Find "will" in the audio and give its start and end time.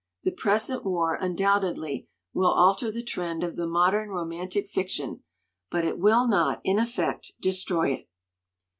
2.33-2.49, 5.99-6.27